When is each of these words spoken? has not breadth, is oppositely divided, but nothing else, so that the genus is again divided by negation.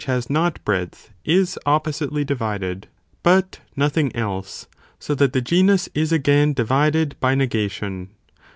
has 0.07 0.31
not 0.31 0.57
breadth, 0.65 1.11
is 1.25 1.59
oppositely 1.67 2.25
divided, 2.25 2.87
but 3.21 3.59
nothing 3.75 4.11
else, 4.15 4.65
so 4.97 5.13
that 5.13 5.31
the 5.31 5.41
genus 5.41 5.89
is 5.93 6.11
again 6.11 6.53
divided 6.53 7.15
by 7.19 7.35
negation. 7.35 8.09